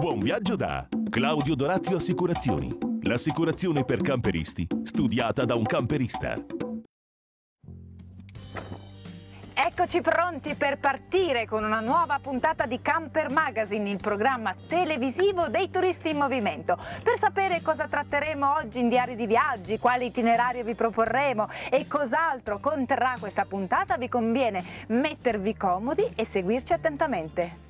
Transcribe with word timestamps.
Buon 0.00 0.18
viaggio 0.18 0.56
da 0.56 0.88
Claudio 1.10 1.54
Dorazio 1.54 1.96
Assicurazioni. 1.96 2.74
L'assicurazione 3.02 3.84
per 3.84 4.00
camperisti, 4.00 4.66
studiata 4.82 5.44
da 5.44 5.56
un 5.56 5.62
camperista. 5.62 6.36
Eccoci 9.52 10.00
pronti 10.00 10.54
per 10.54 10.78
partire 10.78 11.44
con 11.44 11.64
una 11.64 11.80
nuova 11.80 12.18
puntata 12.18 12.64
di 12.64 12.80
Camper 12.80 13.28
Magazine, 13.28 13.90
il 13.90 13.98
programma 13.98 14.56
televisivo 14.66 15.48
dei 15.48 15.68
turisti 15.68 16.08
in 16.08 16.16
movimento. 16.16 16.78
Per 17.02 17.18
sapere 17.18 17.60
cosa 17.60 17.86
tratteremo 17.86 18.54
oggi 18.54 18.78
in 18.78 18.88
diari 18.88 19.16
di 19.16 19.26
viaggi, 19.26 19.78
quale 19.78 20.06
itinerario 20.06 20.64
vi 20.64 20.74
proporremo 20.74 21.46
e 21.68 21.86
cos'altro 21.86 22.58
conterrà 22.58 23.16
questa 23.20 23.44
puntata, 23.44 23.98
vi 23.98 24.08
conviene 24.08 24.64
mettervi 24.86 25.54
comodi 25.58 26.10
e 26.14 26.24
seguirci 26.24 26.72
attentamente. 26.72 27.69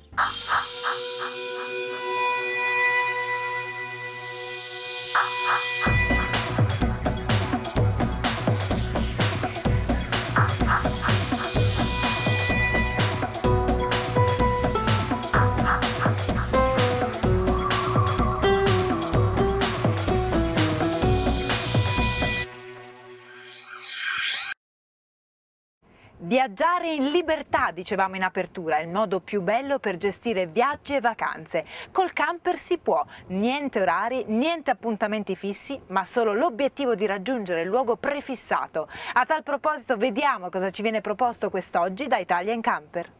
Viaggiare 26.41 26.91
in 26.91 27.11
libertà, 27.11 27.69
dicevamo 27.71 28.15
in 28.15 28.23
apertura, 28.23 28.77
è 28.77 28.81
il 28.81 28.89
modo 28.89 29.19
più 29.19 29.43
bello 29.43 29.77
per 29.77 29.97
gestire 29.97 30.47
viaggi 30.47 30.95
e 30.95 30.99
vacanze. 30.99 31.63
Col 31.91 32.13
camper 32.13 32.57
si 32.57 32.79
può, 32.79 33.05
niente 33.27 33.79
orari, 33.79 34.23
niente 34.25 34.71
appuntamenti 34.71 35.35
fissi, 35.35 35.79
ma 35.89 36.03
solo 36.03 36.33
l'obiettivo 36.33 36.95
di 36.95 37.05
raggiungere 37.05 37.61
il 37.61 37.67
luogo 37.67 37.95
prefissato. 37.95 38.89
A 39.13 39.23
tal 39.23 39.43
proposito 39.43 39.97
vediamo 39.97 40.49
cosa 40.49 40.71
ci 40.71 40.81
viene 40.81 41.01
proposto 41.01 41.51
quest'oggi 41.51 42.07
da 42.07 42.17
Italia 42.17 42.53
in 42.53 42.61
Camper. 42.61 43.11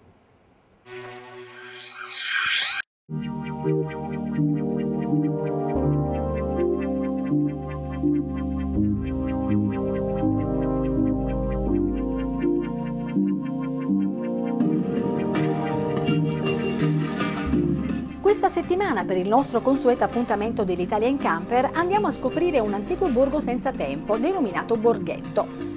Settimana 18.81 19.05
per 19.05 19.17
il 19.17 19.27
nostro 19.27 19.61
consueto 19.61 20.03
appuntamento 20.03 20.63
dell'Italia 20.63 21.07
in 21.07 21.19
Camper 21.19 21.69
andiamo 21.73 22.07
a 22.07 22.11
scoprire 22.11 22.57
un 22.59 22.73
antico 22.73 23.07
borgo 23.09 23.39
senza 23.39 23.71
tempo 23.71 24.17
denominato 24.17 24.75
Borghetto. 24.75 25.69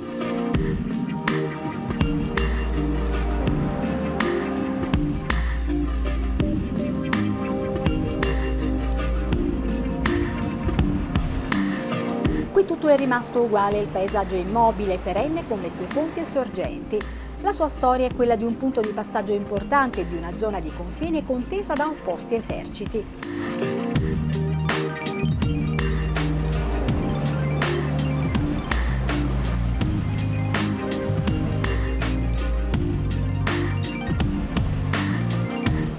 Qui 12.53 12.65
tutto 12.65 12.89
è 12.89 12.97
rimasto 12.97 13.43
uguale, 13.43 13.81
il 13.81 13.89
paesaggio 13.89 14.35
è 14.35 14.39
immobile 14.39 14.95
e 14.95 14.99
perenne 14.99 15.45
con 15.47 15.61
le 15.61 15.71
sue 15.71 15.87
fonti 15.89 16.21
e 16.21 16.25
sorgenti. 16.25 17.14
La 17.45 17.53
sua 17.53 17.69
storia 17.69 18.07
è 18.07 18.15
quella 18.15 18.37
di 18.37 18.45
un 18.45 18.57
punto 18.57 18.81
di 18.81 18.89
passaggio 18.89 19.35
importante 19.35 20.09
di 20.09 20.17
una 20.17 20.35
zona 20.35 20.61
di 20.61 20.73
confine 20.73 21.27
contesa 21.27 21.75
da 21.75 21.87
opposti 21.87 22.37
eserciti. 22.37 23.05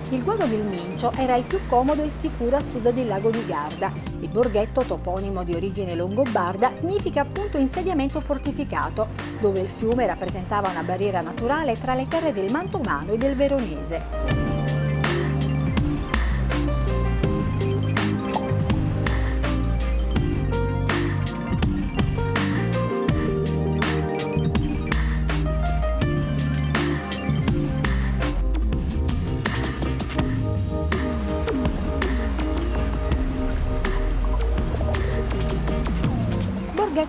Il 0.09 0.23
guado 0.23 0.45
del 0.47 0.63
Mincio 0.63 1.11
era 1.11 1.35
il 1.35 1.43
più 1.43 1.59
comodo 1.67 2.01
e 2.01 2.09
sicuro 2.09 2.55
a 2.55 2.63
sud 2.63 2.89
del 2.89 3.05
lago 3.05 3.29
di 3.29 3.45
Garda. 3.45 4.14
Borghetto, 4.35 4.81
toponimo 4.81 5.45
di 5.45 5.53
origine 5.53 5.95
longobarda, 5.95 6.73
significa 6.73 7.21
appunto 7.21 7.57
insediamento 7.57 8.19
fortificato, 8.19 9.07
dove 9.39 9.61
il 9.61 9.69
fiume 9.69 10.05
rappresentava 10.05 10.67
una 10.67 10.83
barriera 10.83 11.21
naturale 11.21 11.79
tra 11.79 11.95
le 11.95 12.05
terre 12.09 12.33
del 12.33 12.51
Mantovano 12.51 13.13
e 13.13 13.17
del 13.17 13.37
Veronese. 13.37 14.44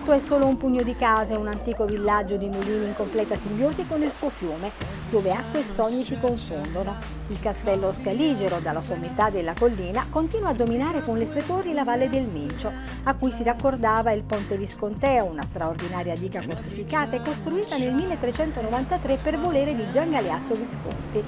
Borghetto 0.07 0.11
è 0.13 0.19
solo 0.19 0.45
un 0.45 0.55
pugno 0.57 0.83
di 0.83 0.95
case, 0.95 1.35
un 1.35 1.47
antico 1.47 1.85
villaggio 1.85 2.37
di 2.37 2.47
mulini 2.47 2.85
in 2.85 2.95
completa 2.95 3.35
simbiosi 3.35 3.85
con 3.85 4.01
il 4.01 4.11
suo 4.11 4.29
fiume, 4.29 4.71
dove 5.09 5.31
acqua 5.31 5.59
e 5.59 5.63
sogni 5.63 6.03
si 6.03 6.17
confondono. 6.17 6.95
Il 7.27 7.39
castello 7.39 7.91
Scaligero, 7.91 8.59
dalla 8.59 8.79
sommità 8.79 9.29
della 9.29 9.53
collina, 9.53 10.05
continua 10.09 10.49
a 10.49 10.53
dominare 10.53 11.03
con 11.03 11.17
le 11.17 11.25
sue 11.25 11.45
torri 11.45 11.73
la 11.73 11.83
valle 11.83 12.09
del 12.09 12.25
Mincio, 12.31 12.71
a 13.03 13.13
cui 13.15 13.31
si 13.31 13.43
raccordava 13.43 14.11
il 14.11 14.23
Ponte 14.23 14.57
Visconteo, 14.57 15.25
una 15.25 15.43
straordinaria 15.43 16.15
diga 16.15 16.41
fortificata 16.41 17.19
costruita 17.19 17.77
nel 17.77 17.93
1393 17.93 19.17
per 19.17 19.37
volere 19.37 19.75
di 19.75 19.91
Gian 19.91 20.11
Galeazzo 20.11 20.55
Visconti. 20.55 21.23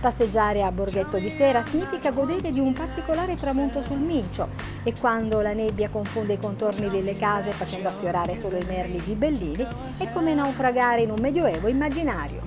Passeggiare 0.00 0.64
a 0.64 0.72
Borghetto 0.72 1.18
di 1.18 1.30
sera 1.30 1.62
significa 1.62 2.10
godere 2.10 2.50
di 2.50 2.58
un 2.58 2.72
particolare 2.72 3.36
tramonto 3.36 3.80
sul 3.80 3.98
Mincio 3.98 4.48
e 4.82 4.94
quando 4.98 5.40
la 5.40 5.52
nebbia 5.52 5.88
confonde 5.88 6.32
i 6.32 6.38
contorni 6.38 6.90
delle 6.90 7.14
case 7.14 7.52
facendo 7.52 7.88
affiorare 7.88 8.34
solo 8.34 8.56
i 8.56 8.64
merli 8.64 9.00
ghibellini 9.00 9.64
è 9.98 10.10
come 10.12 10.34
naufragare 10.34 11.02
in 11.02 11.10
un 11.10 11.20
medioevo 11.20 11.68
immaginario. 11.68 12.40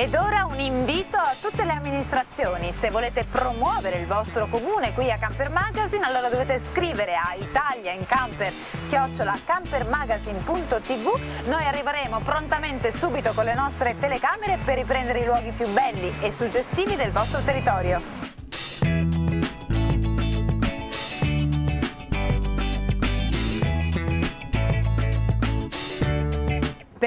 Ed 0.00 0.14
ora 0.14 0.46
un 0.46 0.58
invito 0.58 1.18
a 1.18 1.34
tutte 1.38 1.62
le 1.66 1.72
amministrazioni. 1.72 2.72
Se 2.72 2.88
volete 2.88 3.26
promuovere 3.30 3.98
il 3.98 4.06
vostro 4.06 4.46
comune 4.46 4.94
qui 4.94 5.10
a 5.12 5.18
Camper 5.18 5.50
Magazine, 5.50 6.06
allora 6.06 6.30
dovete 6.30 6.58
scrivere 6.58 7.16
a 7.16 7.34
Italia 7.38 7.92
in 7.92 8.06
Camper 8.06 8.50
chiocciola. 8.88 9.38
Noi 11.44 11.66
arriveremo 11.66 12.18
prontamente 12.20 12.90
subito 12.92 13.32
con 13.34 13.44
le 13.44 13.52
nostre 13.52 13.94
telecamere 13.98 14.56
per 14.64 14.78
riprendere 14.78 15.18
i 15.18 15.26
luoghi 15.26 15.50
più 15.50 15.68
belli 15.68 16.10
e 16.22 16.32
suggestivi 16.32 16.96
del 16.96 17.10
vostro 17.10 17.42
territorio. 17.42 18.29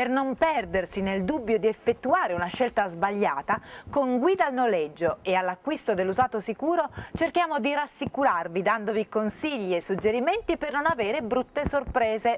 Per 0.03 0.11
non 0.11 0.35
perdersi 0.35 0.99
nel 1.01 1.23
dubbio 1.23 1.57
di 1.57 1.67
effettuare 1.67 2.33
una 2.33 2.47
scelta 2.47 2.87
sbagliata, 2.89 3.61
con 3.89 4.19
guida 4.19 4.47
al 4.47 4.53
noleggio 4.53 5.19
e 5.21 5.33
all'acquisto 5.33 5.93
dell'usato 5.93 6.41
sicuro 6.41 6.89
cerchiamo 7.13 7.57
di 7.61 7.73
rassicurarvi 7.73 8.61
dandovi 8.61 9.07
consigli 9.07 9.73
e 9.73 9.81
suggerimenti 9.81 10.57
per 10.57 10.73
non 10.73 10.87
avere 10.87 11.21
brutte 11.21 11.65
sorprese. 11.65 12.37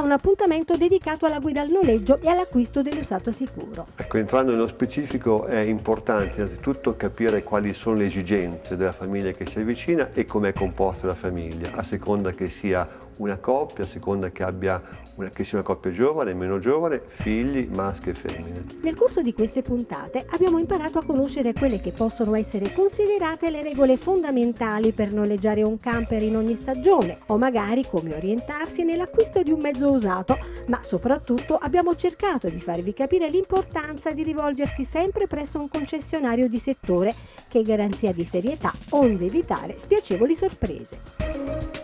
Un 0.00 0.12
appuntamento 0.12 0.76
dedicato 0.76 1.26
alla 1.26 1.38
guida 1.38 1.60
al 1.60 1.68
noleggio 1.68 2.20
e 2.20 2.28
all'acquisto 2.28 2.82
dell'usato 2.82 3.30
sicuro. 3.30 3.86
Ecco, 3.96 4.18
entrando 4.18 4.52
nello 4.52 4.66
specifico 4.66 5.44
è 5.44 5.60
importante 5.60 6.36
innanzitutto 6.36 6.96
capire 6.96 7.42
quali 7.42 7.72
sono 7.72 7.96
le 7.96 8.06
esigenze 8.06 8.76
della 8.76 8.92
famiglia 8.92 9.32
che 9.32 9.46
si 9.46 9.60
avvicina 9.60 10.10
e 10.12 10.24
come 10.24 10.50
è 10.50 10.52
composta 10.52 11.06
la 11.06 11.14
famiglia, 11.14 11.72
a 11.72 11.82
seconda 11.82 12.32
che 12.32 12.48
sia 12.48 12.88
una 13.16 13.38
coppia, 13.38 13.84
a 13.84 13.86
seconda 13.86 14.30
che 14.30 14.42
abbia 14.42 15.06
che 15.32 15.44
sia 15.44 15.58
una 15.58 15.66
coppia 15.66 15.90
giovane, 15.90 16.32
meno 16.34 16.58
giovane, 16.58 17.02
figli, 17.04 17.68
maschi 17.72 18.10
e 18.10 18.14
femmine. 18.14 18.64
Nel 18.82 18.94
corso 18.94 19.20
di 19.20 19.32
queste 19.32 19.62
puntate 19.62 20.24
abbiamo 20.30 20.58
imparato 20.58 20.98
a 20.98 21.04
conoscere 21.04 21.52
quelle 21.52 21.80
che 21.80 21.92
possono 21.92 22.34
essere 22.36 22.72
considerate 22.72 23.50
le 23.50 23.62
regole 23.62 23.96
fondamentali 23.96 24.92
per 24.92 25.12
noleggiare 25.12 25.62
un 25.62 25.78
camper 25.78 26.22
in 26.22 26.36
ogni 26.36 26.54
stagione 26.54 27.18
o 27.26 27.36
magari 27.36 27.84
come 27.84 28.14
orientarsi 28.14 28.84
nell'acquisto 28.84 29.42
di 29.42 29.50
un 29.50 29.60
mezzo 29.60 29.90
usato, 29.90 30.38
ma 30.68 30.82
soprattutto 30.82 31.56
abbiamo 31.56 31.94
cercato 31.96 32.48
di 32.48 32.60
farvi 32.60 32.94
capire 32.94 33.28
l'importanza 33.28 34.12
di 34.12 34.22
rivolgersi 34.22 34.84
sempre 34.84 35.26
presso 35.26 35.58
un 35.58 35.68
concessionario 35.68 36.48
di 36.48 36.58
settore 36.58 37.14
che 37.48 37.60
è 37.60 37.62
garanzia 37.62 38.12
di 38.12 38.24
serietà 38.24 38.72
onde 38.90 39.26
evitare 39.26 39.78
spiacevoli 39.78 40.34
sorprese. 40.34 41.77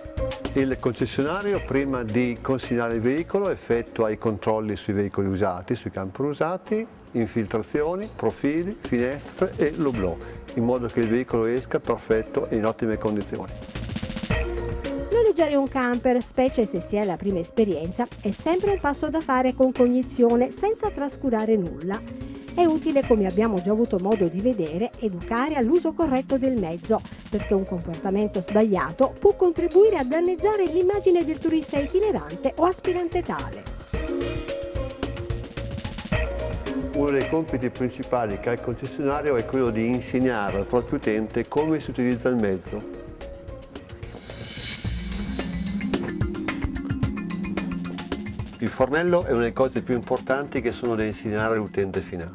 Il 0.57 0.77
concessionario 0.79 1.65
prima 1.65 2.05
di 2.05 2.39
consegnare 2.41 2.95
il 2.95 3.01
veicolo 3.01 3.51
effettua 3.51 4.09
i 4.11 4.19
controlli 4.19 4.77
sui 4.77 4.93
veicoli 4.93 5.27
usati, 5.27 5.75
sui 5.75 5.91
camper 5.91 6.27
usati, 6.27 6.87
infiltrazioni, 7.11 8.09
profili, 8.15 8.77
finestre 8.79 9.53
e 9.57 9.73
l'oblò, 9.79 10.17
in 10.55 10.63
modo 10.63 10.87
che 10.87 11.01
il 11.01 11.09
veicolo 11.09 11.47
esca 11.47 11.81
perfetto 11.81 12.47
e 12.47 12.55
in 12.55 12.67
ottime 12.67 12.99
condizioni. 12.99 13.51
Noleggiare 15.11 15.57
un 15.57 15.67
camper, 15.67 16.23
specie 16.23 16.65
se 16.67 16.79
si 16.79 16.95
è 16.95 17.05
la 17.05 17.17
prima 17.17 17.41
esperienza, 17.41 18.07
è 18.21 18.31
sempre 18.31 18.71
un 18.71 18.79
passo 18.79 19.11
da 19.11 19.21
fare 19.21 19.55
con 19.55 19.73
cognizione 19.73 20.53
senza 20.53 20.89
trascurare 20.89 21.57
nulla. 21.57 22.34
È 22.55 22.65
utile, 22.65 23.05
come 23.05 23.27
abbiamo 23.27 23.61
già 23.61 23.73
avuto 23.73 23.99
modo 23.99 24.29
di 24.29 24.41
vedere, 24.41 24.93
educare 25.01 25.57
all'uso 25.57 25.93
corretto 25.93 26.39
del 26.39 26.57
mezzo, 26.57 27.01
perché 27.29 27.53
un 27.53 27.67
comportamento 27.67 28.41
sbagliato 28.41 29.13
può 29.19 29.35
contribuire 29.35 29.97
a 29.97 30.05
danneggiare 30.05 30.67
l'immagine 30.67 31.25
del 31.25 31.39
turista 31.39 31.81
itinerante 31.81 32.53
o 32.57 32.65
aspirante 32.65 33.23
tale. 33.23 33.63
Uno 36.95 37.11
dei 37.11 37.29
compiti 37.29 37.71
principali 37.71 38.39
che 38.39 38.51
ha 38.51 38.53
il 38.53 38.61
concessionario 38.61 39.35
è 39.35 39.45
quello 39.45 39.71
di 39.71 39.89
insegnare 39.89 40.59
al 40.59 40.67
proprio 40.67 40.99
utente 40.99 41.49
come 41.49 41.81
si 41.81 41.91
utilizza 41.91 42.29
il 42.29 42.37
mezzo. 42.37 43.04
Il 48.65 48.71
fornello 48.71 49.25
è 49.25 49.31
una 49.31 49.41
delle 49.41 49.53
cose 49.53 49.83
più 49.83 49.93
importanti 49.95 50.63
che 50.63 50.73
sono 50.73 50.95
da 50.95 51.05
insegnare 51.05 51.57
all'utente 51.57 52.01
finale. 52.01 52.31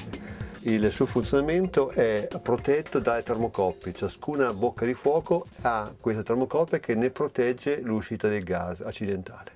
Il 0.59 0.91
suo 0.91 1.07
funzionamento 1.07 1.89
è 1.89 2.27
protetto 2.39 2.99
dalle 2.99 3.23
termocoppie, 3.23 3.95
ciascuna 3.95 4.53
bocca 4.53 4.85
di 4.85 4.93
fuoco 4.93 5.47
ha 5.61 5.91
questa 5.99 6.21
termocoppia 6.21 6.77
che 6.77 6.93
ne 6.93 7.09
protegge 7.09 7.81
l'uscita 7.81 8.27
del 8.27 8.43
gas 8.43 8.81
accidentale. 8.81 9.51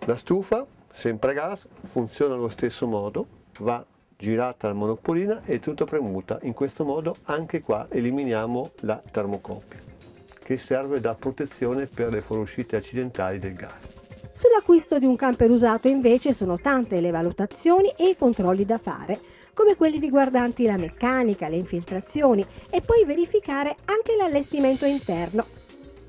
La 0.00 0.18
stufa, 0.18 0.66
sempre 0.92 1.30
a 1.30 1.34
gas, 1.34 1.66
funziona 1.84 2.34
allo 2.34 2.50
stesso 2.50 2.86
modo, 2.86 3.26
va 3.60 3.82
girata 4.18 4.68
la 4.68 4.74
monopolina 4.74 5.40
e 5.44 5.60
tutto 5.60 5.86
premuta. 5.86 6.38
In 6.42 6.52
questo 6.52 6.84
modo 6.84 7.16
anche 7.24 7.62
qua 7.62 7.86
eliminiamo 7.88 8.72
la 8.80 9.00
termocoppia 9.10 9.78
che 10.44 10.58
serve 10.58 11.00
da 11.00 11.14
protezione 11.14 11.86
per 11.86 12.12
le 12.12 12.20
fuoriuscite 12.20 12.76
accidentali 12.76 13.38
del 13.38 13.54
gas. 13.54 14.01
Sull'acquisto 14.32 14.98
di 14.98 15.04
un 15.04 15.14
camper 15.14 15.50
usato 15.50 15.88
invece 15.88 16.32
sono 16.32 16.58
tante 16.58 17.00
le 17.00 17.10
valutazioni 17.10 17.92
e 17.96 18.08
i 18.08 18.16
controlli 18.16 18.64
da 18.64 18.78
fare, 18.78 19.18
come 19.52 19.76
quelli 19.76 19.98
riguardanti 19.98 20.64
la 20.64 20.78
meccanica, 20.78 21.48
le 21.48 21.56
infiltrazioni 21.56 22.44
e 22.70 22.80
poi 22.80 23.04
verificare 23.04 23.76
anche 23.84 24.16
l'allestimento 24.16 24.86
interno. 24.86 25.44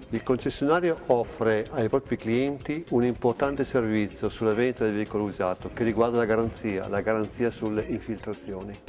Il 0.09 0.23
concessionario 0.23 0.97
offre 1.07 1.67
ai 1.71 1.89
propri 1.89 2.17
clienti 2.17 2.85
un 2.89 3.03
importante 3.03 3.65
servizio 3.65 4.29
sulla 4.29 4.53
vendita 4.53 4.85
del 4.85 4.93
veicolo 4.93 5.23
usato 5.23 5.71
che 5.73 5.83
riguarda 5.83 6.17
la 6.17 6.25
garanzia, 6.25 6.87
la 6.87 7.01
garanzia 7.01 7.49
sulle 7.49 7.83
infiltrazioni. 7.87 8.79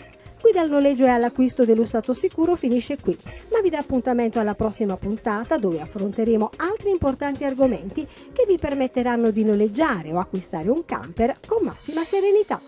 Guida 0.45 0.61
al 0.61 0.69
noleggio 0.69 1.07
e 1.07 1.09
all'acquisto 1.09 1.65
dell'usato 1.65 2.13
sicuro 2.13 2.55
finisce 2.55 2.99
qui, 3.01 3.17
ma 3.51 3.63
vi 3.63 3.71
dà 3.71 3.79
appuntamento 3.79 4.39
alla 4.39 4.55
prossima 4.55 4.95
puntata 4.95 5.57
dove 5.57 5.81
affronteremo 5.81 6.51
altri 6.57 6.91
importanti 6.91 7.45
argomenti 7.45 8.07
che 8.31 8.45
vi 8.47 8.59
permetteranno 8.59 9.31
di 9.31 9.43
noleggiare 9.43 10.13
o 10.13 10.19
acquistare 10.19 10.69
un 10.69 10.85
camper 10.85 11.39
con 11.47 11.65
massima 11.65 12.05
serenità. 12.05 12.61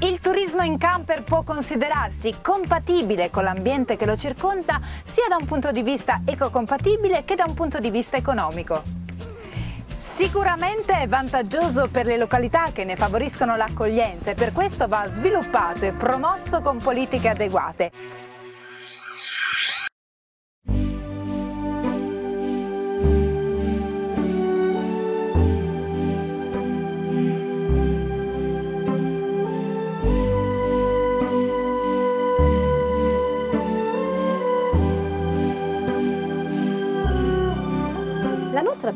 Il 0.00 0.20
turismo 0.20 0.62
in 0.64 0.76
camper 0.76 1.24
può 1.24 1.44
considerarsi 1.44 2.34
compatibile 2.42 3.30
con 3.30 3.44
l'ambiente 3.44 3.96
che 3.96 4.04
lo 4.04 4.16
circonda 4.16 4.82
sia 5.02 5.28
da 5.28 5.36
un 5.36 5.46
punto 5.46 5.72
di 5.72 5.82
vista 5.82 6.20
ecocompatibile 6.26 7.24
che 7.24 7.36
da 7.36 7.46
un 7.46 7.54
punto 7.54 7.78
di 7.78 7.90
vista 7.90 8.18
economico. 8.18 9.07
Sicuramente 9.98 10.92
è 10.92 11.08
vantaggioso 11.08 11.88
per 11.90 12.06
le 12.06 12.16
località 12.16 12.70
che 12.72 12.84
ne 12.84 12.94
favoriscono 12.94 13.56
l'accoglienza 13.56 14.30
e 14.30 14.34
per 14.34 14.52
questo 14.52 14.86
va 14.86 15.08
sviluppato 15.08 15.86
e 15.86 15.92
promosso 15.92 16.60
con 16.60 16.78
politiche 16.78 17.28
adeguate. 17.28 18.27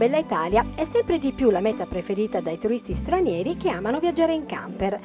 Bella 0.03 0.19
Italia 0.19 0.67
è 0.75 0.85
sempre 0.85 1.17
di 1.19 1.33
più 1.33 1.51
la 1.51 1.61
meta 1.61 1.87
preferita 1.87 2.41
dai 2.41 2.59
turisti 2.59 2.93
stranieri 2.93 3.57
che 3.57 3.69
amano 3.71 4.01
viaggiare 4.01 4.33
in 4.33 4.47
camper. 4.47 4.99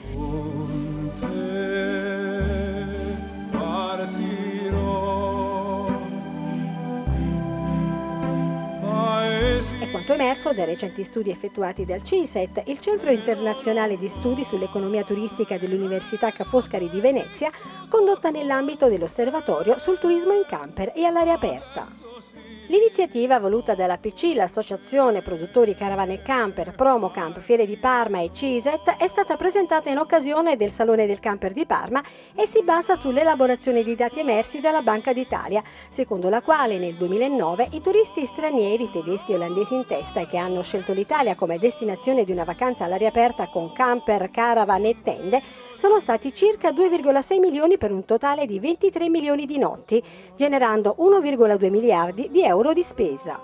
È 9.79 9.91
quanto 9.91 10.13
emerso 10.13 10.51
dai 10.51 10.65
recenti 10.65 11.03
studi 11.03 11.29
effettuati 11.29 11.85
dal 11.85 12.01
CISET, 12.01 12.63
il 12.65 12.79
Centro 12.79 13.11
Internazionale 13.11 13.97
di 13.97 14.07
Studi 14.07 14.43
sull'Economia 14.43 15.03
Turistica 15.03 15.59
dell'Università 15.59 16.31
Ca' 16.31 16.43
Foscari 16.43 16.89
di 16.89 17.01
Venezia, 17.01 17.51
condotta 17.87 18.31
nell'ambito 18.31 18.89
dell'Osservatorio 18.89 19.77
sul 19.77 19.99
turismo 19.99 20.33
in 20.33 20.45
camper 20.47 20.91
e 20.95 21.05
all'aria 21.05 21.33
aperta. 21.33 21.85
L'iniziativa 22.69 23.39
voluta 23.39 23.75
dalla 23.75 23.97
PC, 23.97 24.33
l'Associazione 24.35 25.21
Produttori 25.21 25.73
Caravane 25.73 26.21
Camper, 26.21 26.75
Promocamp, 26.75 27.39
Fiere 27.39 27.65
di 27.65 27.77
Parma 27.77 28.19
e 28.19 28.31
CISET 28.33 28.97
è 28.97 29.07
stata 29.07 29.37
presentata 29.37 29.89
in 29.89 29.97
occasione 29.97 30.57
del 30.57 30.69
Salone 30.69 31.05
del 31.05 31.19
Camper 31.19 31.53
di 31.53 31.65
Parma 31.65 32.03
e 32.35 32.45
si 32.45 32.63
basa 32.63 32.99
sull'elaborazione 32.99 33.83
di 33.83 33.95
dati 33.95 34.19
emersi 34.19 34.59
dalla 34.59 34.81
Banca 34.81 35.13
d'Italia, 35.13 35.63
secondo 35.87 36.27
la 36.27 36.41
quale 36.41 36.77
nel 36.77 36.95
2009 36.95 37.69
i 37.71 37.81
turisti 37.81 38.25
stranieri, 38.25 38.89
tedeschi 38.89 39.31
e 39.31 39.35
olandesi 39.35 39.73
in 39.73 39.85
testa 39.85 40.25
che 40.25 40.35
hanno 40.35 40.61
scelto 40.61 40.91
l'Italia 40.91 41.35
come 41.35 41.59
destinazione 41.59 42.25
di 42.25 42.33
una 42.33 42.43
vacanza 42.43 42.83
all'aria 42.83 43.07
aperta 43.07 43.47
con 43.47 43.71
camper, 43.71 44.29
caravan 44.29 44.83
e 44.83 45.01
tende 45.01 45.41
sono 45.75 46.01
stati 46.01 46.33
circa 46.33 46.71
2,6 46.71 47.39
milioni 47.39 47.77
per 47.77 47.93
un 47.93 48.03
totale 48.03 48.45
di 48.45 48.59
23 48.59 49.07
milioni 49.07 49.45
di 49.45 49.57
notti, 49.57 50.03
generando 50.35 50.97
1,2 50.99 51.69
miliardi 51.69 52.27
di 52.29 52.43
euro 52.43 52.55
euro 52.57 52.73
di 52.73 52.81
spesa. 52.81 53.39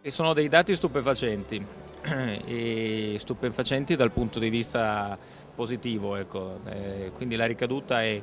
E 0.00 0.10
sono 0.10 0.32
dei 0.32 0.46
dati 0.48 0.76
stupefacenti, 0.76 1.64
e 2.46 3.16
stupefacenti 3.18 3.96
dal 3.96 4.12
punto 4.12 4.38
di 4.38 4.48
vista 4.48 5.18
positivo, 5.54 6.14
ecco. 6.14 6.60
eh, 6.66 7.10
quindi 7.16 7.34
la 7.34 7.46
ricaduta 7.46 8.00
è 8.02 8.22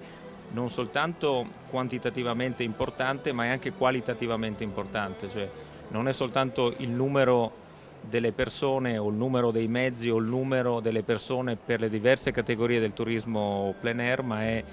non 0.51 0.69
soltanto 0.69 1.47
quantitativamente 1.69 2.63
importante 2.63 3.33
ma 3.33 3.45
è 3.45 3.49
anche 3.49 3.73
qualitativamente 3.73 4.63
importante, 4.63 5.29
cioè 5.29 5.49
non 5.89 6.07
è 6.07 6.13
soltanto 6.13 6.73
il 6.77 6.89
numero 6.89 7.63
delle 7.99 8.31
persone 8.31 8.97
o 8.97 9.09
il 9.09 9.15
numero 9.15 9.51
dei 9.51 9.67
mezzi 9.67 10.09
o 10.09 10.17
il 10.17 10.25
numero 10.25 10.79
delle 10.79 11.03
persone 11.03 11.57
per 11.57 11.81
le 11.81 11.89
diverse 11.89 12.31
categorie 12.31 12.79
del 12.79 12.93
turismo 12.93 13.73
plein 13.81 13.99
air, 13.99 14.21
ma 14.21 14.43
è 14.43 14.63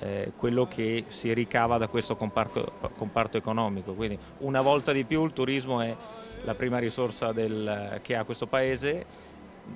eh, 0.00 0.32
quello 0.36 0.66
che 0.66 1.04
si 1.08 1.32
ricava 1.32 1.78
da 1.78 1.88
questo 1.88 2.16
comparto, 2.16 2.72
comparto, 2.96 3.36
economico. 3.36 3.94
Quindi 3.94 4.18
una 4.38 4.60
volta 4.60 4.92
di 4.92 5.04
più 5.04 5.24
il 5.24 5.32
turismo 5.32 5.80
è 5.80 5.94
la 6.44 6.54
prima 6.54 6.78
risorsa 6.78 7.32
del, 7.32 8.00
che 8.02 8.16
ha 8.16 8.24
questo 8.24 8.46
Paese. 8.46 9.26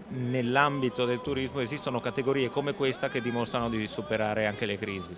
Nell'ambito 0.09 1.05
del 1.05 1.21
turismo 1.21 1.61
esistono 1.61 2.00
categorie 2.00 2.49
come 2.49 2.73
questa 2.73 3.09
che 3.09 3.21
dimostrano 3.21 3.69
di 3.69 3.87
superare 3.87 4.47
anche 4.47 4.64
le 4.64 4.79
crisi. 4.79 5.17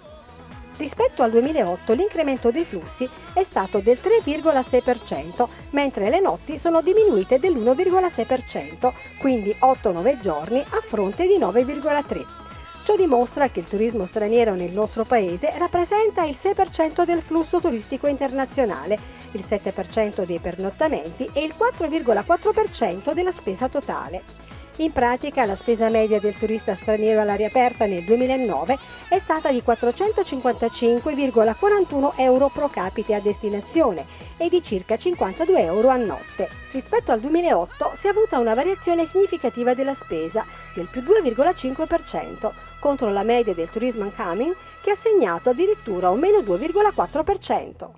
Rispetto 0.77 1.23
al 1.23 1.31
2008 1.31 1.93
l'incremento 1.93 2.51
dei 2.51 2.65
flussi 2.65 3.09
è 3.33 3.45
stato 3.45 3.79
del 3.79 4.01
3,6%, 4.03 5.47
mentre 5.71 6.11
le 6.11 6.19
notti 6.19 6.59
sono 6.59 6.83
diminuite 6.83 7.39
dell'1,6%, 7.39 8.93
quindi 9.19 9.55
8-9 9.61 10.21
giorni 10.21 10.59
a 10.59 10.81
fronte 10.81 11.29
di 11.29 11.39
9,3%. 11.39 12.44
Ciò 12.85 12.97
dimostra 12.97 13.49
che 13.49 13.61
il 13.61 13.67
turismo 13.67 14.05
straniero 14.05 14.55
nel 14.55 14.71
nostro 14.71 15.07
paese 15.07 15.55
rappresenta 15.57 16.23
il 16.25 16.37
6% 16.39 17.07
del 17.07 17.23
flusso 17.23 17.59
turistico 17.59 18.09
internazionale, 18.09 18.99
il 19.33 19.41
7% 19.41 20.27
dei 20.27 20.39
pernottamenti 20.39 21.31
e 21.33 21.45
il 21.45 21.55
4,4% 21.59 23.15
della 23.15 23.33
spesa 23.33 23.71
totale. 23.71 24.44
In 24.79 24.91
pratica 24.91 25.45
la 25.45 25.55
spesa 25.55 25.89
media 25.89 26.19
del 26.19 26.37
turista 26.37 26.75
straniero 26.75 27.21
all'aria 27.21 27.47
aperta 27.47 27.87
nel 27.87 28.03
2009 28.03 28.77
è 29.09 29.19
stata 29.19 29.53
di 29.53 29.63
455,41 29.65 32.15
euro 32.17 32.49
pro 32.49 32.69
capite 32.69 33.15
a 33.15 33.21
destinazione 33.21 34.05
e 34.37 34.49
di 34.49 34.61
circa 34.65 34.97
52 34.97 35.63
euro 35.63 35.91
a 35.91 35.97
notte. 35.97 36.49
Rispetto 36.73 37.13
al 37.13 37.21
2008 37.21 37.93
si 37.95 38.09
è 38.09 38.11
avuta 38.11 38.41
una 38.41 38.55
variazione 38.55 39.07
significativa 39.07 39.75
della 39.75 39.95
spesa 39.95 40.45
del 40.75 40.89
più 40.91 41.03
2,5% 41.03 42.51
contro 42.81 43.11
la 43.11 43.23
media 43.23 43.55
del 43.55 43.71
tourism 43.71 44.09
coming 44.17 44.53
che 44.83 44.91
ha 44.91 44.97
segnato 44.97 45.51
addirittura 45.51 46.11
un 46.11 46.19
meno 46.19 46.39
2,4%. 46.39 47.91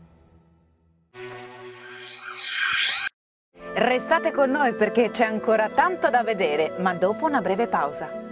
Restate 3.79 4.31
con 4.31 4.51
noi 4.51 4.73
perché 4.73 5.11
c'è 5.11 5.25
ancora 5.25 5.69
tanto 5.69 6.09
da 6.09 6.23
vedere, 6.23 6.73
ma 6.79 6.95
dopo 6.95 7.27
una 7.27 7.43
breve 7.43 7.67
pausa. 7.67 8.26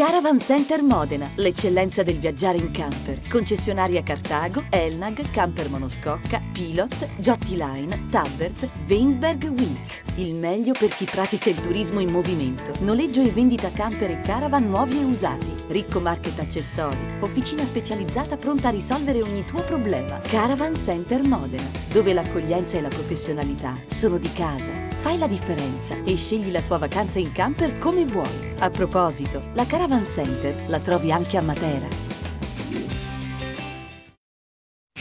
Caravan 0.00 0.38
Center 0.38 0.82
Modena, 0.82 1.28
l'eccellenza 1.34 2.02
del 2.02 2.18
viaggiare 2.18 2.56
in 2.56 2.70
camper. 2.70 3.20
Concessionaria 3.28 4.02
Cartago, 4.02 4.64
Elnag, 4.70 5.30
Camper 5.30 5.68
Monoscocca, 5.68 6.40
Pilot, 6.52 7.06
Jotti 7.18 7.54
Line, 7.56 8.06
Tabbert, 8.08 8.66
Weinsberg 8.88 9.44
Week. 9.48 10.02
Il 10.14 10.36
meglio 10.36 10.72
per 10.72 10.94
chi 10.94 11.04
pratica 11.04 11.50
il 11.50 11.60
turismo 11.60 12.00
in 12.00 12.08
movimento. 12.08 12.72
Noleggio 12.78 13.20
e 13.20 13.28
vendita 13.28 13.70
camper 13.72 14.12
e 14.12 14.20
caravan 14.22 14.70
nuovi 14.70 15.00
e 15.00 15.04
usati. 15.04 15.52
Ricco 15.68 16.00
market 16.00 16.38
accessori. 16.38 16.96
Officina 17.20 17.66
specializzata 17.66 18.38
pronta 18.38 18.68
a 18.68 18.70
risolvere 18.70 19.20
ogni 19.20 19.44
tuo 19.44 19.62
problema. 19.64 20.18
Caravan 20.20 20.76
Center 20.76 21.22
Modena, 21.22 21.68
dove 21.92 22.14
l'accoglienza 22.14 22.78
e 22.78 22.80
la 22.80 22.88
professionalità 22.88 23.76
sono 23.86 24.16
di 24.16 24.32
casa. 24.32 24.72
Fai 25.00 25.16
la 25.16 25.26
differenza 25.26 25.96
e 26.04 26.14
scegli 26.14 26.50
la 26.50 26.60
tua 26.60 26.76
vacanza 26.76 27.18
in 27.18 27.32
camper 27.32 27.78
come 27.78 28.04
vuoi. 28.04 28.52
A 28.58 28.68
proposito, 28.68 29.40
la 29.54 29.64
Caravan 29.64 30.04
Center 30.04 30.54
la 30.68 30.78
trovi 30.78 31.10
anche 31.10 31.38
a 31.38 31.40
Matera. 31.40 32.09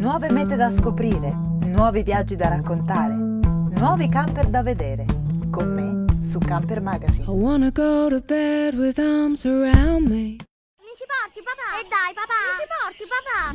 Nuove 0.00 0.30
mete 0.30 0.56
da 0.56 0.70
scoprire, 0.70 1.30
nuovi 1.66 2.02
viaggi 2.02 2.34
da 2.34 2.48
raccontare, 2.48 3.12
nuovi 3.12 4.08
camper 4.08 4.46
da 4.46 4.62
vedere. 4.62 5.04
Con 5.50 5.74
me 5.74 6.22
su 6.24 6.38
Camper 6.38 6.80
Magazine. 6.80 7.26
I 7.26 7.28
wanna 7.28 7.70
go 7.70 8.08
to 8.08 8.22
bed 8.22 8.76
with 8.76 8.98
arms 8.98 9.44
around 9.44 10.08
me. 10.08 10.38
Mi 10.38 10.88
ci 10.96 11.04
porti 11.04 11.42
papà? 11.44 11.76
E 11.78 11.84
dai 11.86 12.14
papà! 12.14 12.40
Mi 12.48 12.56
ci 12.56 12.66
porti 12.80 13.04
papà? 13.12 13.52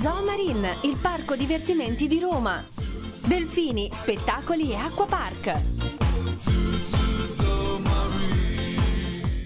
Zoomarine, 0.00 0.76
il 0.82 0.96
parco 1.02 1.34
divertimenti 1.34 2.06
di 2.06 2.20
Roma. 2.20 2.64
Delfini, 3.26 3.90
spettacoli 3.92 4.70
e 4.70 4.76
acquapark. 4.76 5.79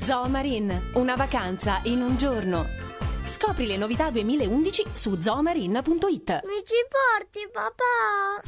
Zoomarine, 0.05 0.91
una 0.97 1.17
vacanza 1.17 1.81
in 1.85 2.03
un 2.03 2.19
giorno. 2.19 2.67
Scopri 3.25 3.65
le 3.65 3.79
novità 3.79 4.11
2011 4.11 4.85
su 4.93 5.19
zoomarine.it. 5.19 6.43
Mi 6.45 6.61
ci 6.63 6.75
porti 6.93 7.49
papà? 7.51 8.43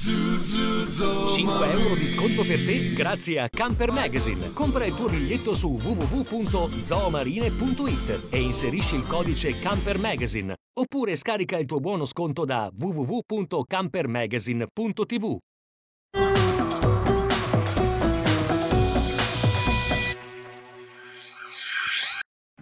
5 1.35 1.71
euro 1.71 1.95
di 1.95 2.07
sconto 2.07 2.45
per 2.45 2.63
te 2.63 2.93
grazie 2.93 3.41
a 3.41 3.49
Camper 3.49 3.91
Magazine. 3.91 4.53
Compra 4.53 4.85
il 4.85 4.95
tuo 4.95 5.09
biglietto 5.09 5.55
su 5.55 5.81
www.zoomarine.it 5.83 8.29
e 8.31 8.39
inserisci 8.39 8.97
il 8.97 9.07
codice 9.07 9.59
Camper 9.59 9.99
Magazine. 9.99 10.55
Oppure 10.79 11.17
scarica 11.17 11.57
il 11.57 11.65
tuo 11.65 11.81
buono 11.81 12.05
sconto 12.05 12.45
da 12.45 12.71
www.campermagazine.tv. 12.79 15.39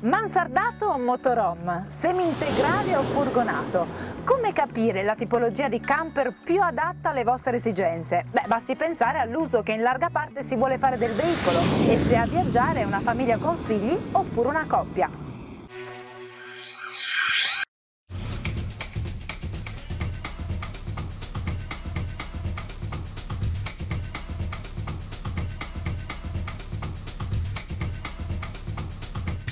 Mansardato 0.04 0.84
o 0.84 0.98
motorhome? 0.98 1.84
Semi-integrale 1.86 2.94
o 2.94 3.04
furgonato? 3.04 3.86
Come 4.22 4.52
capire 4.52 5.02
la 5.02 5.14
tipologia 5.14 5.68
di 5.68 5.80
camper 5.80 6.34
più 6.44 6.60
adatta 6.60 7.08
alle 7.08 7.24
vostre 7.24 7.56
esigenze? 7.56 8.26
Beh, 8.30 8.44
basti 8.46 8.76
pensare 8.76 9.16
all'uso 9.18 9.62
che 9.62 9.72
in 9.72 9.80
larga 9.80 10.10
parte 10.10 10.42
si 10.42 10.56
vuole 10.56 10.76
fare 10.76 10.98
del 10.98 11.14
veicolo 11.14 11.58
e 11.88 11.96
se 11.96 12.16
a 12.16 12.26
viaggiare 12.26 12.80
è 12.80 12.84
una 12.84 13.00
famiglia 13.00 13.38
con 13.38 13.56
figli 13.56 13.98
oppure 14.12 14.48
una 14.48 14.66
coppia. 14.66 15.23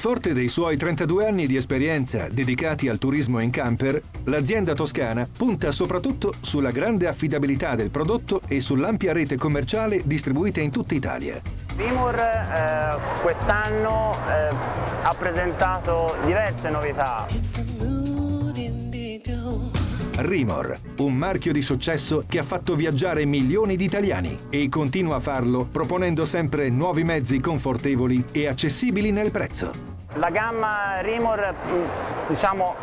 Forte 0.03 0.35
dei 0.35 0.49
suoi 0.49 0.77
32 0.77 1.29
anni 1.29 1.47
di 1.47 1.55
esperienza 1.55 2.27
dedicati 2.29 2.89
al 2.89 2.99
turismo 2.99 3.39
in 3.39 3.51
camper, 3.51 4.03
l'azienda 4.25 4.75
toscana 4.75 5.29
punta 5.33 5.71
soprattutto 5.71 6.35
sulla 6.41 6.73
grande 6.73 7.07
affidabilità 7.07 7.77
del 7.77 7.91
prodotto 7.91 8.41
e 8.49 8.59
sull'ampia 8.59 9.13
rete 9.13 9.37
commerciale 9.37 10.03
distribuita 10.05 10.61
in 10.61 10.73
tutta 10.73 10.95
Italia. 10.95 11.41
Vimur 11.77 12.17
eh, 12.17 13.21
quest'anno 13.23 14.13
eh, 14.29 14.49
ha 15.03 15.15
presentato 15.17 16.17
diverse 16.25 16.69
novità. 16.71 17.29
Rimor, 20.17 20.79
un 20.99 21.15
marchio 21.15 21.53
di 21.53 21.63
successo 21.63 22.25
che 22.27 22.41
ha 22.41 22.43
fatto 22.43 22.75
viaggiare 22.75 23.25
milioni 23.25 23.77
di 23.77 23.85
italiani 23.85 24.37
e 24.51 24.69
continua 24.69 25.17
a 25.17 25.21
farlo 25.21 25.65
proponendo 25.71 26.25
sempre 26.25 26.71
nuovi 26.71 27.05
mezzi 27.05 27.39
confortevoli 27.39 28.25
e 28.33 28.49
accessibili 28.49 29.13
nel 29.13 29.31
prezzo. 29.31 29.92
La 30.17 30.29
gamma 30.29 31.01
Rimor 31.01 31.55
diciamo, 32.29 32.75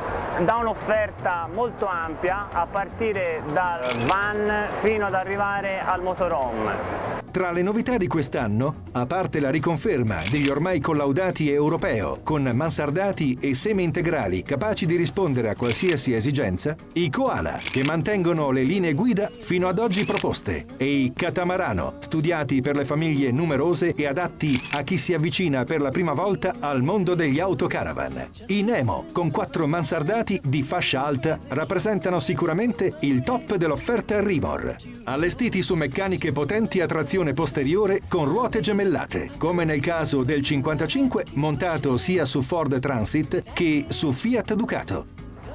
dà 0.44 0.56
un'offerta 0.56 1.48
molto 1.54 1.86
ampia 1.86 2.48
a 2.52 2.66
partire 2.66 3.44
dal 3.54 3.82
van 4.08 4.68
fino 4.80 5.06
ad 5.06 5.14
arrivare 5.14 5.80
al 5.80 6.02
motorhome. 6.02 7.18
Tra 7.32 7.52
le 7.52 7.62
novità 7.62 7.98
di 7.98 8.08
quest'anno, 8.08 8.86
a 8.94 9.06
parte 9.06 9.40
la 9.40 9.52
riconferma 9.52 10.18
degli 10.32 10.50
ormai 10.50 10.80
collaudati 10.80 11.52
europeo 11.52 12.22
con 12.24 12.50
mansardati 12.52 13.38
e 13.40 13.54
semi 13.54 13.84
integrali 13.84 14.42
capaci 14.42 14.88
di 14.88 14.96
rispondere 14.96 15.50
a 15.50 15.56
qualsiasi 15.56 16.16
esigenza, 16.16 16.76
i 16.94 17.12
koala 17.12 17.60
che 17.62 17.84
mantengono 17.84 18.50
le 18.50 18.64
linee 18.64 18.94
guida 18.94 19.30
fino 19.32 19.68
ad 19.68 19.78
oggi 19.78 20.06
proposte 20.06 20.66
e 20.78 20.86
i 20.86 21.14
catamarano 21.16 21.98
studiati 22.00 22.62
per 22.62 22.76
le 22.76 22.86
famiglie 22.86 23.32
numerose 23.32 23.94
e 23.94 24.08
adatti 24.08 24.60
a 24.72 24.82
chi 24.82 24.98
si 24.98 25.14
avvicina 25.14 25.66
per 25.66 25.82
la 25.82 25.92
prima 25.92 26.14
volta 26.14 26.56
al 26.60 26.82
mondo 26.82 27.14
degli 27.20 27.42
autocaravan. 27.42 28.30
I 28.48 28.64
Nemo 28.64 29.04
con 29.12 29.30
quattro 29.30 29.68
mansardati 29.68 30.40
di 30.42 30.64
fascia 30.64 31.04
alta 31.04 31.38
rappresentano 31.50 32.22
sicuramente 32.22 32.94
il 33.02 33.24
top 33.24 33.56
dell'offerta 33.56 34.22
Rimor, 34.22 34.78
allestiti 35.04 35.62
su 35.62 35.76
meccaniche 35.76 36.32
potenti 36.32 36.80
a 36.80 36.86
trazione 36.86 37.34
posteriore 37.34 38.04
con 38.08 38.24
ruote 38.24 38.62
gemellate, 38.62 39.32
come 39.38 39.66
nel 39.66 39.82
caso 39.82 40.24
del 40.24 40.42
55 40.42 41.26
montato 41.34 41.98
sia 41.98 42.24
su 42.24 42.42
Ford 42.42 42.80
Transit 42.80 43.44
che 43.52 43.86
su 43.90 44.14
Fiat 44.14 44.54
Ducato. 44.54 45.06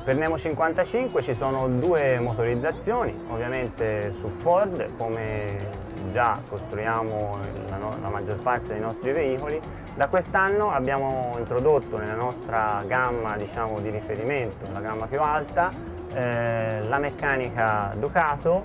Per 0.05 0.17
Nemo 0.19 0.37
55 0.37 1.23
ci 1.23 1.33
sono 1.33 1.67
due 1.67 2.21
motorizzazioni, 2.21 3.15
ovviamente 3.31 4.13
su 4.13 4.29
Ford 4.29 4.97
come 4.99 5.83
già 6.13 6.39
costruiamo 6.47 7.39
la, 7.71 7.77
no 7.79 7.97
la 8.03 8.11
maggior 8.11 8.37
parte 8.37 8.75
dei 8.75 8.81
nostri 8.81 9.13
veicoli, 9.13 9.59
da 9.95 10.09
quest'anno 10.09 10.73
abbiamo 10.73 11.35
introdotto 11.39 11.99
nella 11.99 12.15
nostra 12.15 12.83
gamma 12.87 13.37
diciamo, 13.37 13.81
di 13.81 13.91
riferimento, 13.91 14.71
la 14.73 14.81
gamma 14.81 15.07
più 15.07 15.21
alta, 15.21 15.71
eh, 16.13 16.83
la 16.83 16.99
meccanica 16.99 17.93
Ducato, 17.97 18.63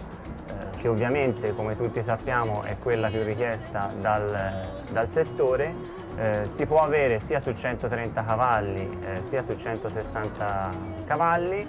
eh, 0.48 0.78
che 0.78 0.88
ovviamente 0.88 1.54
come 1.54 1.78
tutti 1.78 2.02
sappiamo 2.02 2.64
è 2.64 2.78
quella 2.80 3.10
più 3.10 3.24
richiesta 3.24 3.88
dal, 4.00 4.82
dal 4.92 5.12
settore, 5.12 5.74
eh, 6.18 6.50
si 6.52 6.66
può 6.66 6.82
avere 6.82 7.20
sia 7.20 7.40
su 7.40 7.54
130 7.54 8.26
cavalli 8.26 9.00
eh, 9.06 9.22
sia 9.22 9.44
su 9.44 9.56
160 9.56 10.70
cavalli 11.06 11.68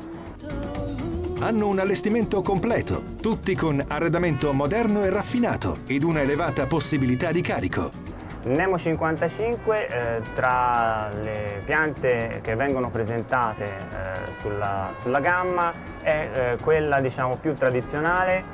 hanno 1.43 1.69
un 1.69 1.79
allestimento 1.79 2.43
completo, 2.43 3.03
tutti 3.19 3.55
con 3.55 3.83
arredamento 3.89 4.53
moderno 4.53 5.05
e 5.05 5.11
raffinato 5.11 5.79
ed 5.87 6.03
una 6.03 6.21
elevata 6.21 6.67
possibilità 6.67 7.33
di 7.33 7.41
carico. 7.41 8.10
Nemo 8.43 8.79
55 8.79 9.87
eh, 9.87 10.23
tra 10.35 11.11
le 11.21 11.61
piante 11.63 12.41
che 12.43 12.55
vengono 12.55 12.89
presentate 12.89 13.65
eh, 13.65 14.33
sulla, 14.41 14.95
sulla, 14.99 15.21
gamma 15.21 15.71
è 16.01 16.31
eh, 16.33 16.57
quella 16.63 17.01
diciamo, 17.01 17.37
più 17.37 17.53
tradizionale 17.53 18.45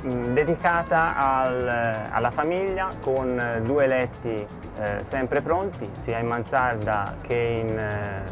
mh, 0.00 0.32
dedicata 0.32 1.16
al, 1.16 1.68
alla 2.10 2.30
famiglia 2.30 2.88
con 3.02 3.60
due 3.62 3.86
letti 3.86 4.34
eh, 4.78 5.04
sempre 5.04 5.42
pronti 5.42 5.86
sia 5.92 6.16
in 6.16 6.28
mansarda 6.28 7.16
che, 7.20 7.34
in, 7.34 7.78
eh, 7.78 8.22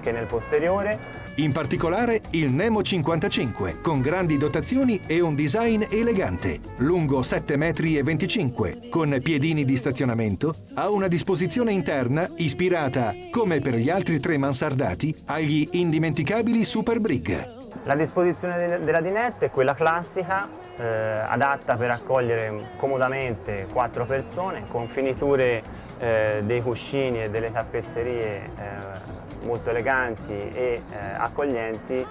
che 0.00 0.12
nel 0.12 0.24
posteriore 0.24 0.98
in 1.36 1.52
particolare 1.52 2.20
il 2.30 2.52
Nemo 2.52 2.82
55, 2.82 3.80
con 3.80 4.00
grandi 4.00 4.36
dotazioni 4.36 5.00
e 5.06 5.20
un 5.20 5.34
design 5.34 5.82
elegante, 5.90 6.60
lungo 6.76 7.20
7,25 7.20 8.86
m, 8.86 8.88
con 8.88 9.18
piedini 9.20 9.64
di 9.64 9.76
stazionamento, 9.76 10.54
ha 10.74 10.90
una 10.90 11.08
disposizione 11.08 11.72
interna 11.72 12.28
ispirata, 12.36 13.12
come 13.32 13.58
per 13.60 13.74
gli 13.74 13.90
altri 13.90 14.20
tre 14.20 14.36
mansardati, 14.36 15.14
agli 15.26 15.66
indimenticabili 15.72 16.64
Super 16.64 17.00
Brig. 17.00 17.62
La 17.82 17.96
disposizione 17.96 18.78
della 18.78 19.00
dinette 19.00 19.46
è 19.46 19.50
quella 19.50 19.74
classica, 19.74 20.48
eh, 20.76 20.84
adatta 20.84 21.74
per 21.74 21.90
accogliere 21.90 22.70
comodamente 22.76 23.66
quattro 23.72 24.06
persone, 24.06 24.64
con 24.68 24.86
finiture 24.86 25.62
eh, 25.98 26.42
dei 26.44 26.62
cuscini 26.62 27.24
e 27.24 27.30
delle 27.30 27.50
tappezzerie 27.50 28.50
eh, 28.56 29.13
molto 29.44 29.70
eleganti 29.70 30.32
e 30.32 30.82
eh, 30.90 30.96
accoglienti, 31.16 31.94
eh, 31.94 32.06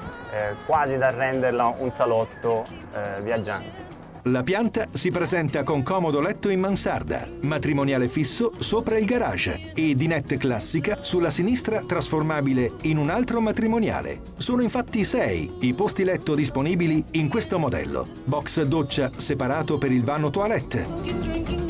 quasi 0.65 0.97
da 0.97 1.09
renderla 1.09 1.75
un 1.77 1.91
salotto 1.91 2.65
eh, 2.93 3.21
viaggiante. 3.21 3.91
La 4.27 4.41
pianta 4.41 4.87
si 4.89 5.11
presenta 5.11 5.63
con 5.63 5.83
comodo 5.83 6.21
letto 6.21 6.47
in 6.47 6.61
mansarda, 6.61 7.27
matrimoniale 7.41 8.07
fisso 8.07 8.53
sopra 8.57 8.97
il 8.97 9.05
garage 9.05 9.73
e 9.73 9.95
dinette 9.95 10.37
classica 10.37 10.99
sulla 11.01 11.29
sinistra 11.29 11.83
trasformabile 11.85 12.71
in 12.83 12.97
un 12.97 13.09
altro 13.09 13.41
matrimoniale. 13.41 14.21
Sono 14.37 14.61
infatti 14.61 15.03
sei 15.03 15.57
i 15.59 15.73
posti 15.73 16.05
letto 16.05 16.35
disponibili 16.35 17.03
in 17.11 17.27
questo 17.27 17.59
modello. 17.59 18.07
Box 18.23 18.61
doccia 18.61 19.11
separato 19.13 19.77
per 19.77 19.91
il 19.91 20.05
vano 20.05 20.29
toilette. 20.29 21.62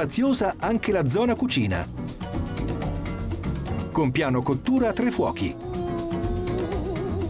Spaziosa 0.00 0.54
anche 0.56 0.92
la 0.92 1.10
zona 1.10 1.34
cucina. 1.34 1.86
Con 3.92 4.10
piano 4.10 4.40
cottura 4.40 4.88
a 4.88 4.92
tre 4.94 5.10
fuochi. 5.10 5.54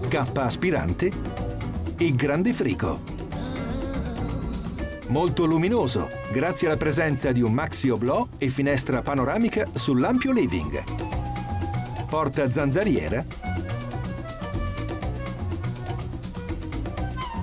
Cappa 0.07 0.45
aspirante 0.45 1.11
e 1.97 2.15
grande 2.15 2.53
frigo. 2.53 3.01
Molto 5.09 5.47
luminoso, 5.47 6.09
grazie 6.31 6.69
alla 6.69 6.77
presenza 6.77 7.33
di 7.33 7.43
un 7.43 7.53
maxi 7.53 7.89
oblò 7.89 8.25
e 8.39 8.51
finestra 8.51 9.03
panoramica 9.03 9.67
sull'ampio 9.73 10.31
living. 10.31 10.85
Porta 12.07 12.49
zanzariera 12.53 13.25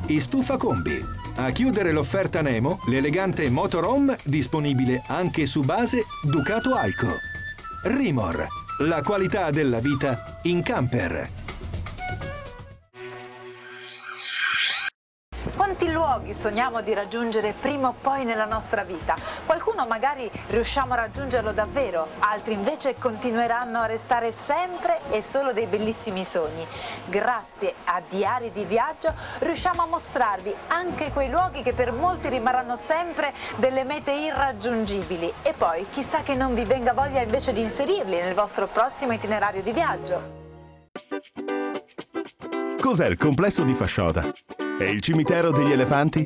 e 0.06 0.22
stufa 0.22 0.56
combi. 0.56 1.17
A 1.40 1.52
chiudere 1.52 1.92
l'offerta 1.92 2.42
Nemo, 2.42 2.80
l'elegante 2.88 3.48
motorhome 3.52 4.18
disponibile 4.24 5.04
anche 5.06 5.46
su 5.46 5.64
base 5.64 6.04
Ducato 6.24 6.74
Alco. 6.74 7.10
Rimor, 7.84 8.48
la 8.80 9.04
qualità 9.04 9.52
della 9.52 9.78
vita 9.78 10.40
in 10.44 10.64
camper. 10.64 11.47
Sogniamo 16.34 16.82
di 16.82 16.94
raggiungere 16.94 17.54
prima 17.54 17.90
o 17.90 17.96
poi 18.00 18.24
nella 18.26 18.46
nostra 18.46 18.84
vita? 18.84 19.16
Qualcuno 19.46 19.86
magari 19.88 20.30
riusciamo 20.48 20.94
a 20.94 20.98
raggiungerlo 20.98 21.52
davvero, 21.52 22.08
altri 22.20 22.54
invece 22.54 22.96
continueranno 22.96 23.80
a 23.80 23.86
restare 23.86 24.32
sempre 24.32 25.00
e 25.10 25.22
solo 25.22 25.54
dei 25.54 25.66
bellissimi 25.66 26.24
sogni. 26.24 26.66
Grazie 27.06 27.74
a 27.86 28.02
Diari 28.08 28.52
di 28.52 28.64
Viaggio 28.64 29.14
riusciamo 29.40 29.82
a 29.82 29.86
mostrarvi 29.86 30.54
anche 30.68 31.12
quei 31.12 31.30
luoghi 31.30 31.62
che 31.62 31.74
per 31.74 31.92
molti 31.92 32.30
rimarranno 32.30 32.76
sempre 32.76 33.34
delle 33.58 33.84
mete 33.84 34.12
irraggiungibili 34.12 35.32
e 35.42 35.54
poi 35.54 35.88
chissà 35.90 36.22
che 36.22 36.36
non 36.36 36.54
vi 36.54 36.64
venga 36.64 36.94
voglia 36.94 37.22
invece 37.22 37.54
di 37.54 37.62
inserirli 37.62 38.20
nel 38.20 38.34
vostro 38.34 38.68
prossimo 38.68 39.14
itinerario 39.14 39.62
di 39.62 39.72
viaggio. 39.72 40.46
Cos'è 42.80 43.08
il 43.08 43.18
complesso 43.18 43.64
di 43.64 43.74
Fascioda? 43.74 44.67
È 44.78 44.84
il 44.84 45.02
cimitero 45.02 45.50
degli 45.50 45.72
elefanti? 45.72 46.24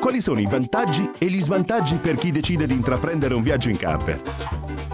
Quali 0.00 0.20
sono 0.20 0.38
i 0.38 0.46
vantaggi 0.46 1.10
e 1.18 1.26
gli 1.26 1.40
svantaggi 1.40 1.96
per 1.96 2.14
chi 2.14 2.30
decide 2.30 2.64
di 2.64 2.74
intraprendere 2.74 3.34
un 3.34 3.42
viaggio 3.42 3.68
in 3.68 3.76
camper? 3.76 4.22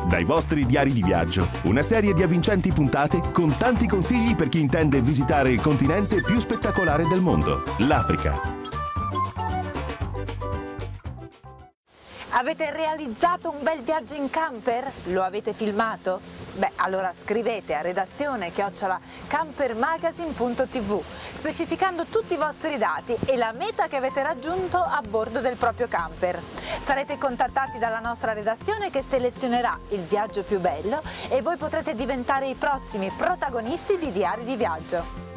Dai 0.09 0.25
vostri 0.25 0.65
diari 0.65 0.93
di 0.95 1.03
viaggio, 1.03 1.47
una 1.65 1.83
serie 1.83 2.15
di 2.15 2.23
avvincenti 2.23 2.73
puntate 2.73 3.21
con 3.35 3.55
tanti 3.59 3.87
consigli 3.87 4.35
per 4.35 4.49
chi 4.49 4.61
intende 4.61 5.03
visitare 5.03 5.51
il 5.51 5.61
continente 5.61 6.23
più 6.23 6.39
spettacolare 6.39 7.07
del 7.07 7.21
mondo, 7.21 7.63
l'Africa. 7.81 8.56
Avete 12.47 12.71
realizzato 12.71 13.51
un 13.51 13.61
bel 13.61 13.81
viaggio 13.81 14.15
in 14.15 14.31
camper? 14.31 14.89
Lo 15.07 15.25
avete 15.25 15.53
filmato? 15.53 16.21
Beh, 16.53 16.71
allora 16.77 17.13
scrivete 17.13 17.75
a 17.75 17.81
redazione 17.81 18.53
chiocciola 18.53 19.01
campermagazine.tv 19.27 21.03
specificando 21.33 22.05
tutti 22.05 22.35
i 22.35 22.37
vostri 22.37 22.79
dati 22.79 23.17
e 23.25 23.35
la 23.35 23.51
meta 23.51 23.89
che 23.89 23.97
avete 23.97 24.23
raggiunto 24.23 24.77
a 24.77 25.03
bordo 25.03 25.41
del 25.41 25.57
proprio 25.57 25.89
camper. 25.89 26.41
Sarete 26.79 27.19
contattati 27.19 27.79
dalla 27.79 27.99
nostra 27.99 28.33
redazione 28.33 28.93
che 28.93 29.03
selezionerà 29.03 29.77
il 29.89 30.03
viaggio 30.03 30.45
più 30.45 30.61
bello 30.61 31.03
e 31.29 31.43
voi 31.43 31.57
potrete 31.57 31.97
diventare 31.97 32.47
i 32.47 32.55
prossimi 32.55 33.11
protagonisti 33.11 33.99
di 33.99 34.13
Diari 34.13 34.45
di 34.45 34.55
Viaggio. 34.55 35.36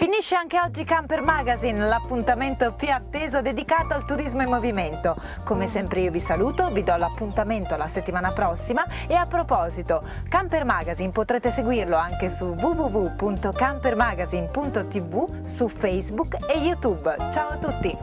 Finisce 0.00 0.34
anche 0.34 0.58
oggi 0.58 0.82
Camper 0.82 1.20
Magazine, 1.20 1.86
l'appuntamento 1.86 2.72
più 2.72 2.90
atteso 2.90 3.42
dedicato 3.42 3.92
al 3.92 4.06
turismo 4.06 4.40
in 4.40 4.48
movimento. 4.48 5.14
Come 5.44 5.66
sempre 5.66 6.00
io 6.00 6.10
vi 6.10 6.20
saluto, 6.20 6.70
vi 6.70 6.82
do 6.82 6.96
l'appuntamento 6.96 7.76
la 7.76 7.86
settimana 7.86 8.32
prossima 8.32 8.82
e 9.06 9.12
a 9.12 9.26
proposito, 9.26 10.02
Camper 10.26 10.64
Magazine 10.64 11.10
potrete 11.10 11.50
seguirlo 11.50 11.96
anche 11.96 12.30
su 12.30 12.46
www.campermagazine.tv, 12.46 15.44
su 15.44 15.68
Facebook 15.68 16.50
e 16.50 16.56
YouTube. 16.56 17.14
Ciao 17.30 17.50
a 17.50 17.58
tutti! 17.58 17.94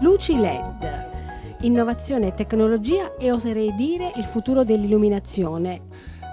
Luci 0.00 0.40
LED. 0.40 1.10
Innovazione 1.60 2.34
tecnologia 2.34 3.14
e 3.16 3.30
oserei 3.30 3.72
dire 3.76 4.10
il 4.16 4.24
futuro 4.24 4.64
dell'illuminazione 4.64 5.90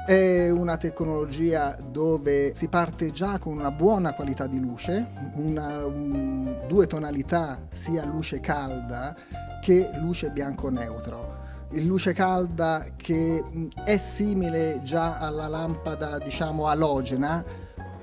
è 0.10 0.50
una 0.50 0.76
tecnologia 0.78 1.78
dove 1.88 2.56
si 2.56 2.68
parte 2.68 3.12
già 3.12 3.38
con 3.38 3.56
una 3.56 3.70
buona 3.70 4.16
qualità 4.16 4.48
di 4.48 4.60
luce, 4.60 5.08
una, 5.36 5.86
un, 5.86 6.62
due 6.68 6.88
tonalità 6.88 7.60
sia 7.70 8.06
luce 8.06 8.40
calda 8.40 9.16
che 9.62 9.88
luce 10.00 10.32
bianco 10.32 10.70
neutro. 10.70 11.38
Il 11.74 11.86
luce 11.86 12.14
calda 12.14 12.84
che 12.96 13.44
è 13.86 13.98
simile 13.98 14.82
già 14.84 15.20
alla 15.20 15.48
lampada 15.48 16.18
diciamo 16.18 16.66
alogena 16.66 17.46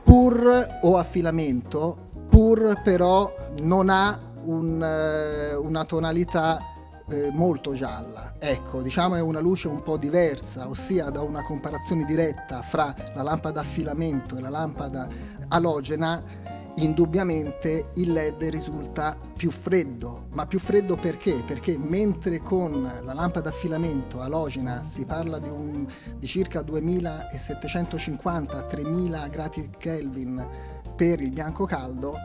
pur 0.04 0.78
o 0.82 0.98
a 0.98 1.02
filamento 1.02 2.10
pur 2.28 2.82
però 2.84 3.34
non 3.62 3.90
ha 3.90 4.16
un, 4.44 5.56
una 5.60 5.84
tonalità 5.84 6.75
eh, 7.08 7.30
molto 7.32 7.74
gialla. 7.74 8.34
Ecco, 8.38 8.82
diciamo 8.82 9.16
è 9.16 9.20
una 9.20 9.40
luce 9.40 9.66
un 9.68 9.82
po' 9.82 9.96
diversa, 9.96 10.68
ossia 10.68 11.08
da 11.10 11.22
una 11.22 11.42
comparazione 11.42 12.04
diretta 12.04 12.60
fra 12.62 12.94
la 13.14 13.22
lampada 13.22 13.60
a 13.60 13.64
filamento 13.64 14.36
e 14.36 14.40
la 14.40 14.50
lampada 14.50 15.08
alogena, 15.48 16.22
indubbiamente 16.76 17.90
il 17.94 18.12
LED 18.12 18.42
risulta 18.50 19.16
più 19.36 19.50
freddo, 19.50 20.26
ma 20.32 20.46
più 20.46 20.58
freddo 20.58 20.96
perché? 20.96 21.42
Perché 21.46 21.78
mentre 21.78 22.40
con 22.40 22.82
la 22.82 23.14
lampada 23.14 23.50
a 23.50 23.52
filamento 23.52 24.20
alogena 24.20 24.82
si 24.82 25.04
parla 25.04 25.38
di, 25.38 25.48
un, 25.48 25.86
di 26.18 26.26
circa 26.26 26.60
2750-3000 26.60 29.30
gradi 29.30 29.70
Kelvin 29.78 30.74
per 30.96 31.20
il 31.20 31.30
bianco 31.30 31.66
caldo, 31.66 32.16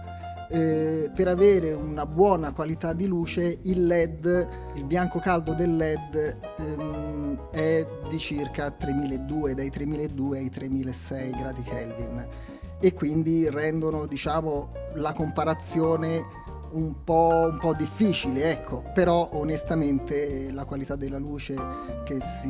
eh, 0.52 1.10
per 1.16 1.30
avere 1.30 1.72
una 1.72 2.06
buona 2.06 2.52
qualità 2.52 2.92
di 2.92 3.08
luce 3.08 3.58
il 3.64 3.86
LED, 3.88 4.48
il 4.76 4.84
bianco 4.84 5.20
caldo 5.20 5.54
del 5.54 5.76
LED 5.76 6.38
ehm, 6.58 7.50
è 7.52 7.88
di 8.10 8.18
circa 8.18 8.70
3200, 8.70 9.54
dai 9.56 9.70
3200 9.70 10.34
ai 10.34 10.50
3600 10.50 11.38
gradi 11.38 11.62
Kelvin. 11.62 12.28
E 12.80 12.94
quindi 12.94 13.50
rendono 13.50 14.08
diciamo, 14.08 14.72
la 14.96 15.14
comparazione 15.14 16.22
un 16.72 17.04
po', 17.04 17.50
un 17.52 17.58
po', 17.58 17.74
difficile, 17.74 18.52
ecco, 18.52 18.84
però 18.94 19.30
onestamente 19.34 20.52
la 20.52 20.66
qualità 20.66 20.96
della 20.96 21.18
luce 21.18 21.56
che 22.04 22.20
si, 22.22 22.50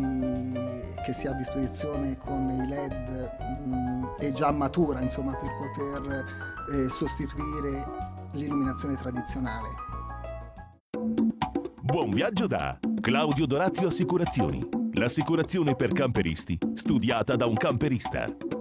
che 1.04 1.14
si 1.14 1.28
ha 1.28 1.32
a 1.32 1.36
disposizione 1.36 2.18
con 2.18 2.50
i 2.50 2.68
LED 2.68 3.32
mh, 3.66 3.76
mm, 3.76 4.04
è 4.20 4.32
già 4.32 4.52
matura 4.52 5.00
insomma, 5.02 5.36
per 5.36 5.50
poter 5.58 6.26
eh, 6.74 6.90
sostituire 6.90 7.84
l'illuminazione 8.34 8.96
tradizionale. 8.96 9.68
Buon 11.82 12.10
viaggio 12.10 12.48
da 12.48 12.80
Claudio 13.02 13.46
Dorazio 13.46 13.88
Assicurazioni, 13.88 14.62
l'assicurazione 14.94 15.76
per 15.76 15.92
camperisti 15.92 16.58
studiata 16.74 17.36
da 17.36 17.48
un 17.48 17.56
camperista. 17.56 18.61